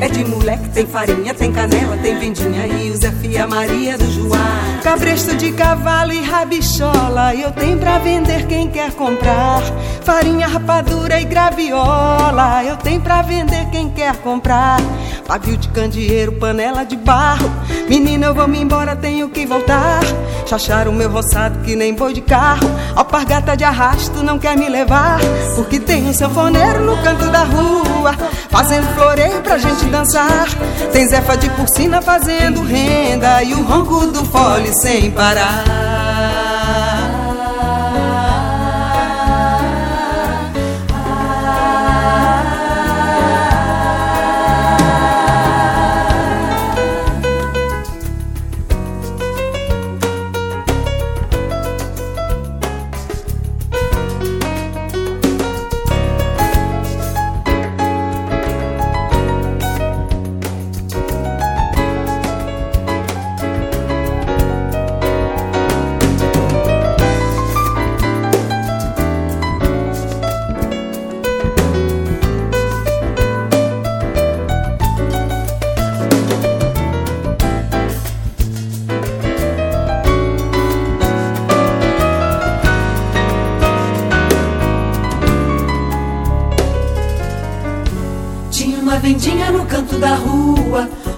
É 0.00 0.08
de 0.08 0.24
moleque, 0.24 0.68
tem 0.70 0.86
farinha, 0.86 1.32
tem 1.32 1.52
canela, 1.52 1.96
tem 1.98 2.18
vendinha 2.18 2.66
E 2.66 2.90
o 2.90 2.96
Zé 2.96 3.12
Fia 3.12 3.46
Maria 3.46 3.96
do 3.96 4.10
Joá 4.10 4.80
Cabresto 4.82 5.36
de 5.36 5.52
cavalo 5.52 6.12
e 6.12 6.20
rabichola 6.20 7.32
Eu 7.32 7.52
tenho 7.52 7.78
pra 7.78 7.98
vender 7.98 8.46
quem 8.48 8.68
quer 8.68 8.90
comprar 8.92 9.62
Farinha, 10.02 10.48
rapadura 10.48 11.20
e 11.20 11.24
graviola 11.24 12.64
Eu 12.64 12.76
tenho 12.76 13.00
pra 13.00 13.22
vender 13.22 13.70
quem 13.70 13.88
quer 13.90 14.16
comprar. 14.16 14.78
Pavio 15.26 15.56
de 15.56 15.68
candeeiro, 15.68 16.32
panela 16.32 16.84
de 16.84 16.96
barro. 16.96 17.50
Menina, 17.88 18.26
eu 18.26 18.34
vou 18.34 18.48
me 18.48 18.58
embora, 18.58 18.96
tenho 18.96 19.28
que 19.28 19.46
voltar. 19.46 20.00
Chachar 20.46 20.88
o 20.88 20.92
meu 20.92 21.10
roçado 21.20 21.58
que 21.60 21.76
nem 21.76 21.94
boi 21.94 22.12
de 22.12 22.22
carro. 22.22 22.68
Alpargata 22.96 23.56
de 23.56 23.62
arrasto 23.62 24.22
não 24.22 24.38
quer 24.38 24.56
me 24.56 24.68
levar. 24.68 25.20
Porque 25.54 25.78
tem 25.78 26.08
um 26.08 26.12
sanfoneiro 26.12 26.84
no 26.84 26.96
canto 27.02 27.26
da 27.30 27.44
rua. 27.44 28.14
Fazendo 28.48 28.86
floreio 28.94 29.40
pra 29.42 29.58
gente 29.58 29.84
dançar. 29.86 30.48
Tem 30.92 31.06
Zefa 31.08 31.36
de 31.36 31.50
porcina 31.50 32.00
fazendo 32.00 32.62
renda. 32.62 33.42
E 33.42 33.52
o 33.52 33.62
ronco 33.62 34.06
do 34.06 34.24
fole 34.24 34.72
sem 34.80 35.10
parar. 35.10 36.59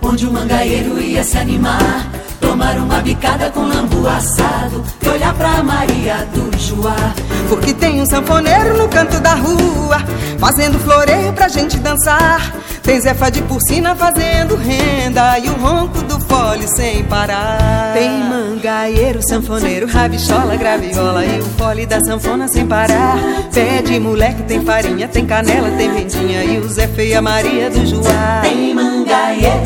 Onde 0.03 0.27
o 0.27 0.33
mangaeiro 0.33 1.01
ia 1.01 1.25
se 1.25 1.39
animar. 1.39 2.22
Tomar 2.63 2.77
uma 2.77 3.01
bicada 3.01 3.51
com 3.51 3.63
lambu 3.63 4.07
assado 4.07 4.85
e 5.03 5.09
olhar 5.09 5.35
pra 5.35 5.65
Maria 5.65 6.25
do 6.33 6.57
Joá. 6.57 7.13
Porque 7.49 7.75
tem 7.75 8.01
um 8.01 8.07
sanfoneiro 8.07 8.79
no 8.79 8.89
canto 8.89 9.19
da 9.19 9.35
rua, 9.35 9.99
fazendo 10.39 10.79
floreio 10.79 11.33
pra 11.33 11.49
gente 11.49 11.77
dançar. 11.79 12.55
Tem 12.81 13.01
Zefa 13.01 13.33
de 13.33 13.43
porcina 13.43 13.97
fazendo 13.97 14.55
renda 14.55 15.41
e 15.41 15.49
o 15.49 15.55
ronco 15.55 16.03
do 16.03 16.21
fole 16.21 16.69
sem 16.69 17.03
parar. 17.05 17.95
Tem 17.95 18.09
mangaeiro, 18.09 19.21
sanfoneiro, 19.23 19.89
rabichola, 19.89 20.55
graviola 20.55 21.25
e 21.25 21.41
o 21.41 21.45
fole 21.59 21.85
da 21.85 22.01
sanfona 22.01 22.47
sem 22.47 22.65
parar. 22.65 23.17
Pé 23.53 23.83
de 23.83 23.99
moleque, 23.99 24.45
tem 24.45 24.65
farinha, 24.65 25.09
tem 25.09 25.27
canela, 25.27 25.69
tem 25.77 25.93
vendinha 25.93 26.45
e 26.45 26.59
o 26.59 26.69
Zé 26.69 26.87
Feia 26.87 27.21
Maria 27.21 27.69
do 27.71 27.85
Joá. 27.85 28.41
Tem 28.43 28.73
mangaeiro, 28.73 29.02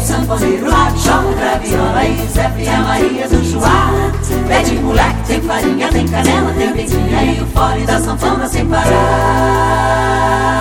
sanfoneiro, 0.00 0.70
rabichola, 0.70 1.32
graviola 1.34 2.04
e 2.04 2.26
Zé 2.28 2.48
Feia 2.50 2.78
Maria 2.78 3.28
do 3.28 3.44
Joá. 3.44 3.90
Pé 4.48 4.62
de 4.62 4.76
moleque, 4.76 5.22
tem 5.26 5.40
farinha, 5.40 5.88
tem 5.88 6.06
canela, 6.08 6.52
tem 6.52 6.72
vendinha 6.72 7.24
e 7.24 7.40
o 7.40 7.46
fole 7.46 7.84
da 7.84 8.00
sanfona 8.00 8.48
sem 8.48 8.66
parar. 8.66 10.55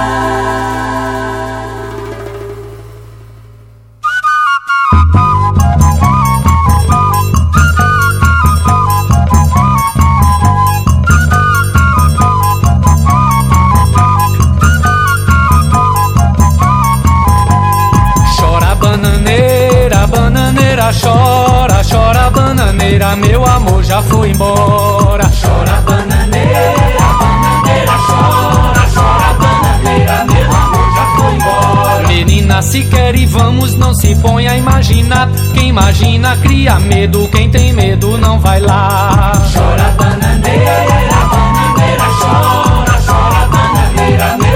Bananeira 20.85 20.93
chora, 20.93 21.81
chora 21.83 22.29
bananeira, 22.29 23.15
meu 23.15 23.45
amor 23.45 23.83
já 23.83 24.01
foi 24.03 24.31
embora. 24.31 25.23
Chora 25.41 25.81
bananeira, 25.81 26.99
bananeira 27.19 27.91
chora, 28.07 28.87
chora 28.93 29.33
bananeira, 29.39 30.25
meu 30.25 30.51
amor 30.51 30.95
já 30.95 31.05
foi 31.15 31.35
embora. 31.35 32.07
Menina, 32.07 32.61
se 32.61 32.83
quer 32.83 33.15
e 33.15 33.25
vamos, 33.25 33.75
não 33.75 33.93
se 33.95 34.15
põe 34.15 34.47
a 34.47 34.57
imaginar. 34.57 35.29
Quem 35.53 35.69
imagina 35.69 36.37
cria 36.37 36.79
medo, 36.79 37.27
quem 37.29 37.49
tem 37.49 37.73
medo 37.73 38.17
não 38.17 38.39
vai 38.39 38.59
lá. 38.59 39.31
Chora 39.53 39.95
bananeira, 39.97 41.19
bananeira 41.31 42.05
chora, 42.19 42.99
chora 43.05 43.47
bananeira, 43.47 44.37
meu 44.37 44.54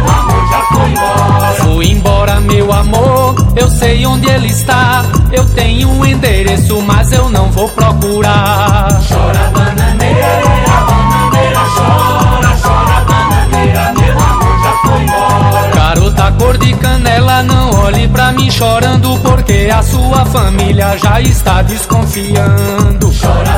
Fui 1.58 1.92
embora, 1.92 2.40
meu 2.42 2.72
amor, 2.72 3.36
eu 3.56 3.70
sei 3.70 4.06
onde 4.06 4.30
ele 4.30 4.48
está. 4.48 5.04
Eu 5.32 5.46
tenho 5.50 5.90
um 5.90 6.06
endereço, 6.06 6.82
mas 6.82 7.12
eu 7.12 7.30
não 7.30 7.52
vou 7.52 7.68
procurar. 7.70 8.88
Chora 9.08 9.52
bananeira, 9.54 10.42
bananeira 10.88 11.60
chora, 11.76 12.58
chora 12.62 13.06
bananeira, 13.08 13.94
meu 13.98 14.20
amor 14.20 14.60
já 14.64 14.74
foi 14.84 15.04
embora. 15.04 15.72
Garota 15.76 16.32
cor 16.38 16.58
de 16.58 16.74
canela, 16.76 17.44
não 17.44 17.72
olhe 17.86 18.08
pra 18.08 18.32
mim 18.32 18.50
chorando, 18.52 19.18
porque 19.22 19.70
a 19.74 19.82
sua 19.84 20.26
família 20.26 20.98
já 20.98 21.22
está 21.22 21.62
desconfiando. 21.62 23.12
Chora 23.20 23.49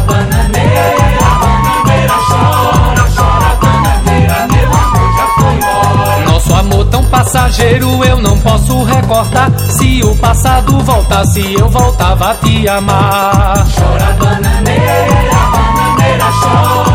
passageiro, 7.31 8.03
eu 8.03 8.21
não 8.21 8.37
posso 8.39 8.83
recordar. 8.83 9.49
Se 9.69 10.01
o 10.03 10.13
passado 10.17 10.77
voltasse, 10.79 11.53
eu 11.53 11.69
voltava 11.69 12.31
a 12.31 12.35
te 12.35 12.67
amar. 12.67 13.65
Chora 13.73 14.17
bananeira, 14.19 15.35
bananeira, 15.53 16.25
chora 16.41 16.90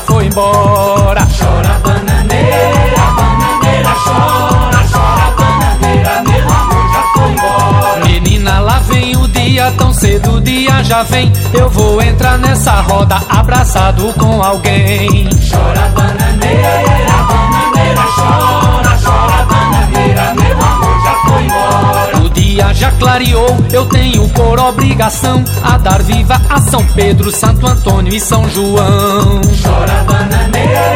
já 0.00 0.06
foi 0.06 0.26
embora. 0.26 1.26
Chora 1.38 1.80
bananeira, 1.84 3.02
bananeira, 3.16 3.94
chora, 4.04 4.84
chora 4.90 5.34
bananeira, 5.36 6.22
meu 6.22 6.48
amor 6.48 6.92
já 6.92 7.02
foi 7.14 7.30
embora. 7.32 8.04
Menina, 8.06 8.60
lá 8.60 8.78
vem 8.80 9.16
o 9.16 9.28
dia, 9.28 9.72
tão 9.76 9.92
cedo 9.92 10.36
o 10.36 10.40
dia 10.40 10.82
já 10.84 11.02
vem. 11.02 11.32
Eu 11.52 11.68
vou 11.68 12.00
entrar 12.02 12.38
nessa 12.38 12.80
roda 12.80 13.20
abraçado 13.28 14.12
com 14.14 14.42
alguém. 14.42 15.28
Chora 15.50 15.88
bananeira, 15.94 16.29
dia 22.50 22.74
já 22.74 22.90
clareou, 22.92 23.56
eu 23.72 23.86
tenho 23.86 24.28
por 24.30 24.58
obrigação 24.58 25.44
a 25.62 25.78
dar 25.78 26.02
viva 26.02 26.40
a 26.48 26.60
São 26.60 26.84
Pedro, 26.86 27.30
Santo 27.30 27.64
Antônio 27.64 28.12
e 28.12 28.18
São 28.18 28.48
João. 28.48 29.40
Chora 29.62 30.04
bananeira, 30.04 30.90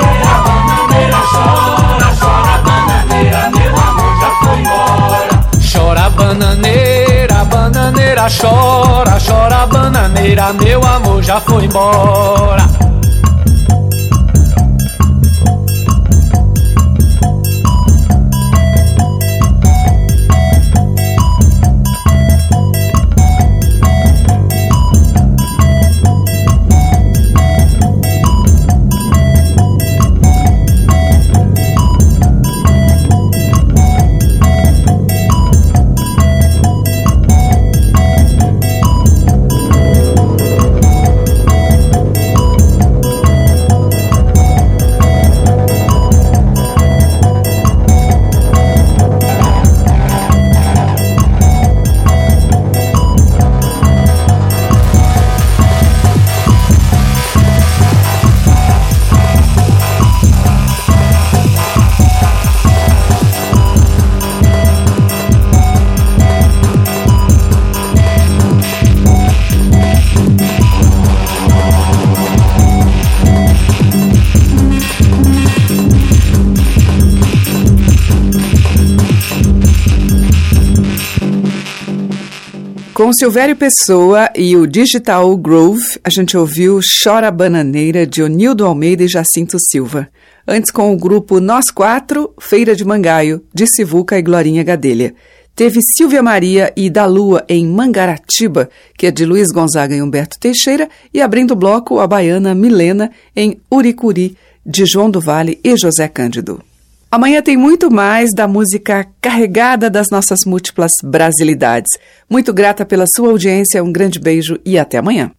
bananeira, 0.45 1.17
chora, 1.31 2.17
chora 2.19 2.59
bananeira, 2.59 3.51
meu 3.51 3.77
amor 3.77 4.21
já 4.21 4.31
foi 4.41 4.59
embora. 4.61 5.45
Chora 5.73 6.11
bananeira, 6.11 7.45
bananeira, 7.45 8.27
chora, 8.41 9.19
chora 9.25 9.67
bananeira, 9.67 10.53
meu 10.55 10.83
amor 10.83 11.23
já 11.23 11.41
foi 11.41 11.65
embora. 11.67 12.94
Silvério 83.15 83.55
Pessoa 83.55 84.29
e 84.35 84.57
o 84.57 84.67
Digital 84.67 85.37
Groove, 85.37 86.01
a 86.03 86.11
gente 86.11 86.37
ouviu 86.37 86.81
Chora 87.03 87.31
Bananeira 87.31 88.05
de 88.05 88.21
Onildo 88.21 88.67
Almeida 88.67 89.05
e 89.05 89.09
Jacinto 89.09 89.57
Silva. 89.71 90.09
Antes 90.47 90.73
com 90.73 90.93
o 90.93 90.97
grupo 90.97 91.39
Nós 91.39 91.71
Quatro, 91.71 92.35
Feira 92.41 92.75
de 92.75 92.85
Mangaio, 92.85 93.41
de 93.55 93.69
Sivuca 93.69 94.19
e 94.19 94.23
Glorinha 94.23 94.65
Gadelha. 94.65 95.15
Teve 95.55 95.79
Silvia 95.97 96.25
Maria 96.25 96.73
e 96.77 96.91
Da 96.91 97.07
Lua 97.07 97.45
em 97.49 97.65
Mangaratiba, 97.69 98.69
que 98.99 99.07
é 99.07 99.13
de 99.13 99.25
Luiz 99.25 99.47
Gonzaga 99.53 99.95
e 99.95 100.03
Humberto 100.03 100.37
Teixeira, 100.41 100.89
e 101.13 101.23
abrindo 101.23 101.53
o 101.53 101.57
bloco 101.57 102.01
a 102.01 102.09
baiana 102.09 102.53
Milena 102.53 103.13
em 103.37 103.61
Uricuri, 103.71 104.37
de 104.67 104.85
João 104.85 105.09
do 105.09 105.21
Vale 105.21 105.61
e 105.63 105.77
José 105.77 106.09
Cândido. 106.09 106.61
Amanhã 107.15 107.41
tem 107.41 107.57
muito 107.57 107.93
mais 107.93 108.31
da 108.35 108.49
música 108.49 109.07
carregada 109.21 109.89
das 109.89 110.09
nossas 110.11 110.41
múltiplas 110.45 110.91
brasilidades. 111.01 111.93
Muito 112.29 112.53
grata 112.53 112.85
pela 112.85 113.05
sua 113.07 113.29
audiência, 113.29 113.85
um 113.85 113.93
grande 113.93 114.19
beijo 114.19 114.59
e 114.67 114.77
até 114.77 114.99
amanhã. 114.99 115.31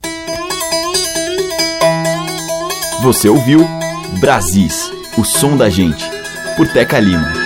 Você 3.04 3.28
ouviu 3.28 3.68
Brasis, 4.22 4.90
o 5.18 5.26
som 5.26 5.58
da 5.58 5.70
gente, 5.70 6.10
por 6.56 6.66
Teca 6.66 6.98
Lima. 6.98 7.45